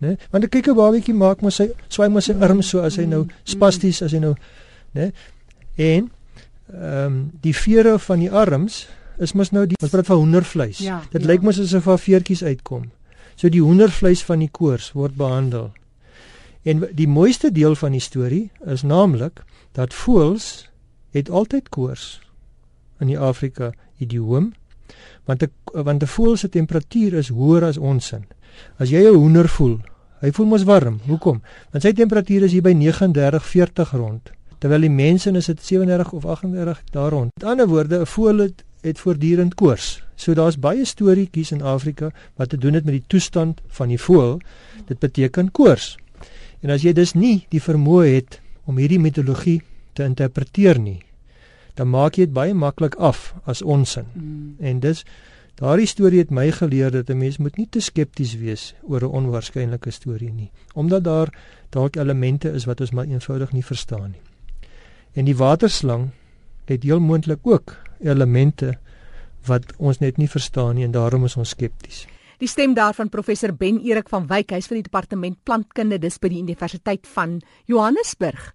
Né? 0.00 0.16
Want 0.30 0.48
kyk 0.48 0.68
'n 0.68 0.76
babatjie 0.76 1.14
maak 1.14 1.42
mos 1.44 1.60
sy 1.60 1.68
swaai 1.88 2.08
mos 2.08 2.24
sy 2.24 2.34
arms 2.40 2.68
so 2.68 2.80
as 2.80 2.96
hy 2.96 3.04
nou 3.04 3.26
spasties 3.44 4.02
as 4.02 4.12
hy 4.12 4.18
nou 4.18 4.34
né? 4.92 5.12
En 5.76 6.10
ehm 6.70 7.06
um, 7.06 7.30
die 7.40 7.54
vere 7.54 7.98
van 7.98 8.18
die 8.18 8.30
arms 8.30 8.86
is 9.20 9.32
mos 9.36 9.50
nou 9.52 9.66
die 9.68 9.76
ons 9.82 9.90
praat 9.92 10.06
van 10.08 10.16
hoendervleis. 10.22 10.78
Ja, 10.78 11.02
Dit 11.12 11.22
ja. 11.22 11.28
lyk 11.28 11.42
mos 11.42 11.58
asof 11.60 11.84
daar 11.84 11.98
veertjies 12.00 12.42
uitkom. 12.42 12.90
So 13.36 13.48
die 13.48 13.62
hoendervleis 13.62 14.22
van 14.24 14.38
die 14.38 14.50
koors 14.52 14.92
word 14.96 15.14
behandel. 15.16 15.70
En 16.64 16.84
die 16.92 17.08
mooiste 17.08 17.50
deel 17.52 17.74
van 17.74 17.92
die 17.92 18.00
storie 18.04 18.50
is 18.66 18.82
naamlik 18.82 19.42
dat 19.72 19.94
voëls 19.94 20.68
het 21.16 21.30
altyd 21.30 21.68
koors 21.68 22.20
in 23.00 23.06
die 23.06 23.18
Afrika 23.18 23.72
idioom 23.98 24.52
want 25.24 25.42
'n 25.42 25.50
want 25.84 26.02
'n 26.02 26.06
voël 26.06 26.36
se 26.36 26.48
temperatuur 26.48 27.14
is 27.14 27.28
hoër 27.28 27.64
as 27.64 27.76
ons 27.76 28.06
sin. 28.06 28.24
As 28.78 28.90
jy 28.90 29.04
'n 29.08 29.14
hoender 29.14 29.48
voel, 29.48 29.78
hy 30.20 30.30
voel 30.32 30.46
mos 30.46 30.62
warm. 30.64 31.00
Hoekom? 31.06 31.42
Want 31.70 31.82
sy 31.84 31.92
temperatuur 31.92 32.42
is 32.42 32.52
hier 32.52 32.62
by 32.62 32.72
39 32.72 33.46
40 33.46 33.90
rond, 33.92 34.30
terwyl 34.58 34.80
die 34.80 34.90
mense 34.90 35.30
is 35.30 35.46
dit 35.46 35.62
37 35.62 36.12
of 36.12 36.24
38 36.24 36.82
daar 36.90 37.10
rond. 37.10 37.30
Met 37.34 37.44
ander 37.48 37.66
woorde, 37.68 38.00
'n 38.00 38.06
voël 38.06 38.38
het, 38.38 38.64
het 38.80 38.98
voortdurend 38.98 39.54
koors. 39.54 40.02
So 40.14 40.34
daar's 40.34 40.58
baie 40.58 40.84
storieetjies 40.84 41.52
in 41.52 41.62
Afrika 41.62 42.10
wat 42.36 42.48
te 42.48 42.58
doen 42.58 42.74
het 42.74 42.84
met 42.84 42.98
die 42.98 43.06
toestand 43.06 43.60
van 43.68 43.88
die 43.88 44.00
voël. 44.00 44.40
Dit 44.86 44.98
beteken 44.98 45.50
koors. 45.50 45.96
En 46.60 46.70
as 46.70 46.84
jy 46.84 46.92
dus 46.92 47.14
nie 47.16 47.46
die 47.48 47.62
vermoë 47.62 48.06
het 48.14 48.40
om 48.68 48.76
hierdie 48.76 49.00
mitologie 49.00 49.60
te 49.96 50.04
interpreteer 50.04 50.78
nie, 50.78 51.00
dan 51.74 51.88
maak 51.88 52.18
jy 52.18 52.26
dit 52.28 52.36
baie 52.36 52.54
maklik 52.54 52.98
af 53.00 53.30
as 53.48 53.62
onsin. 53.62 54.06
Mm. 54.12 54.56
En 54.60 54.80
dis 54.80 55.04
daardie 55.60 55.88
storie 55.88 56.20
het 56.20 56.30
my 56.30 56.50
geleer 56.52 56.90
dat 56.90 57.10
'n 57.10 57.18
mens 57.18 57.38
moet 57.38 57.56
nie 57.56 57.68
te 57.70 57.80
skepties 57.80 58.36
wees 58.36 58.74
oor 58.82 59.00
'n 59.02 59.12
onwaarskynlike 59.12 59.90
storie 59.90 60.32
nie, 60.32 60.50
omdat 60.74 61.04
daar 61.04 61.28
dalk 61.70 61.96
elemente 61.96 62.52
is 62.52 62.64
wat 62.64 62.80
ons 62.80 62.90
maar 62.90 63.06
eenvoudig 63.06 63.52
nie 63.52 63.64
verstaan 63.64 64.10
nie. 64.10 64.22
En 65.12 65.24
die 65.24 65.36
waterslang 65.36 66.10
het 66.64 66.82
heel 66.82 67.00
moontlik 67.00 67.38
ook 67.42 67.76
elemente 68.02 68.74
wat 69.48 69.72
ons 69.78 70.00
net 70.00 70.18
nie 70.20 70.28
verstaan 70.28 70.76
nie 70.76 70.84
en 70.84 70.96
daarom 70.96 71.24
is 71.24 71.36
ons 71.40 71.54
skepties. 71.56 72.06
Die 72.40 72.48
stem 72.48 72.72
daarvan 72.72 73.10
professor 73.12 73.52
Ben 73.52 73.82
Erik 73.84 74.08
van 74.08 74.24
Wyk, 74.30 74.54
hy's 74.56 74.68
van 74.70 74.78
die 74.78 74.86
departement 74.86 75.36
plantkunde 75.44 75.98
dis 76.00 76.16
by 76.20 76.30
die 76.32 76.40
Universiteit 76.40 77.08
van 77.12 77.40
Johannesburg. 77.68 78.46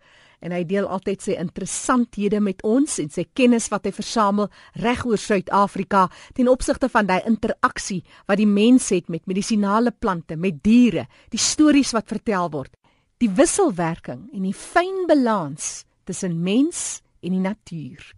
En 0.41 0.53
hy 0.53 0.63
deel 0.65 0.87
altyd 0.89 1.21
sy 1.21 1.35
interessanthede 1.37 2.39
met 2.41 2.63
ons 2.65 2.97
en 3.01 3.13
sy 3.13 3.27
kennis 3.37 3.69
wat 3.69 3.85
hy 3.85 3.93
versamel 3.93 4.49
reg 4.81 5.05
oor 5.05 5.21
Suid-Afrika 5.21 6.07
ten 6.37 6.49
opsigte 6.49 6.89
van 6.89 7.05
daai 7.09 7.21
interaksie 7.29 8.01
wat 8.25 8.41
die 8.41 8.49
mens 8.49 8.89
het 8.93 9.09
met 9.09 9.25
medisinale 9.29 9.93
plante, 9.93 10.33
met 10.35 10.63
diere, 10.65 11.05
die 11.29 11.41
stories 11.41 11.93
wat 11.93 12.09
vertel 12.09 12.49
word, 12.57 12.73
die 13.21 13.29
wisselwerking 13.29 14.27
en 14.33 14.49
die 14.49 14.57
fyn 14.57 15.05
balans 15.09 15.85
tussen 16.09 16.41
mens 16.41 17.03
en 17.21 17.37
die 17.37 17.45
natuur. 17.45 18.13